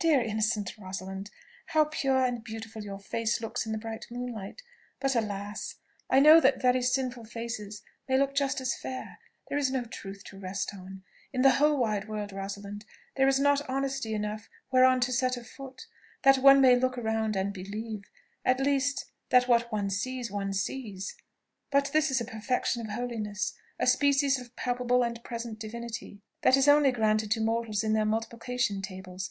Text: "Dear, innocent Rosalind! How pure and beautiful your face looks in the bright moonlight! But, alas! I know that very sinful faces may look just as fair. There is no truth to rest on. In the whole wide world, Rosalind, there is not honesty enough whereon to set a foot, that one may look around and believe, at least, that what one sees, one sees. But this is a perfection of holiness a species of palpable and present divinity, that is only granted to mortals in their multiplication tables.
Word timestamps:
"Dear, 0.00 0.20
innocent 0.20 0.76
Rosalind! 0.76 1.30
How 1.66 1.84
pure 1.84 2.24
and 2.24 2.42
beautiful 2.42 2.82
your 2.82 2.98
face 2.98 3.40
looks 3.40 3.64
in 3.66 3.70
the 3.70 3.78
bright 3.78 4.04
moonlight! 4.10 4.62
But, 4.98 5.14
alas! 5.14 5.76
I 6.10 6.18
know 6.18 6.40
that 6.40 6.60
very 6.60 6.82
sinful 6.82 7.26
faces 7.26 7.80
may 8.08 8.18
look 8.18 8.34
just 8.34 8.60
as 8.60 8.74
fair. 8.74 9.20
There 9.48 9.56
is 9.58 9.70
no 9.70 9.84
truth 9.84 10.24
to 10.24 10.38
rest 10.40 10.74
on. 10.74 11.04
In 11.32 11.42
the 11.42 11.52
whole 11.52 11.76
wide 11.76 12.08
world, 12.08 12.32
Rosalind, 12.32 12.84
there 13.14 13.28
is 13.28 13.38
not 13.38 13.62
honesty 13.68 14.12
enough 14.12 14.48
whereon 14.72 14.98
to 15.02 15.12
set 15.12 15.36
a 15.36 15.44
foot, 15.44 15.86
that 16.22 16.38
one 16.38 16.60
may 16.60 16.74
look 16.74 16.98
around 16.98 17.36
and 17.36 17.52
believe, 17.54 18.10
at 18.44 18.58
least, 18.58 19.04
that 19.28 19.46
what 19.46 19.70
one 19.70 19.88
sees, 19.88 20.32
one 20.32 20.52
sees. 20.52 21.14
But 21.70 21.92
this 21.92 22.10
is 22.10 22.20
a 22.20 22.24
perfection 22.24 22.82
of 22.82 22.88
holiness 22.92 23.54
a 23.78 23.86
species 23.86 24.36
of 24.36 24.56
palpable 24.56 25.04
and 25.04 25.22
present 25.22 25.60
divinity, 25.60 26.22
that 26.42 26.56
is 26.56 26.66
only 26.66 26.90
granted 26.90 27.30
to 27.30 27.40
mortals 27.40 27.84
in 27.84 27.92
their 27.92 28.04
multiplication 28.04 28.82
tables. 28.82 29.30